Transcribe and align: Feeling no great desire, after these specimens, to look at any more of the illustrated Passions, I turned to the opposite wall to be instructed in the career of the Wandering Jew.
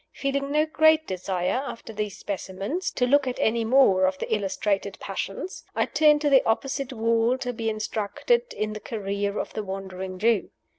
Feeling 0.13 0.51
no 0.51 0.65
great 0.65 1.05
desire, 1.05 1.61
after 1.63 1.93
these 1.93 2.17
specimens, 2.17 2.89
to 2.93 3.05
look 3.05 3.27
at 3.27 3.37
any 3.37 3.63
more 3.63 4.05
of 4.07 4.17
the 4.17 4.33
illustrated 4.35 4.97
Passions, 4.99 5.63
I 5.75 5.85
turned 5.85 6.21
to 6.21 6.29
the 6.31 6.43
opposite 6.43 6.91
wall 6.91 7.37
to 7.37 7.53
be 7.53 7.69
instructed 7.69 8.51
in 8.55 8.73
the 8.73 8.79
career 8.79 9.37
of 9.37 9.53
the 9.53 9.61
Wandering 9.61 10.17
Jew. 10.17 10.49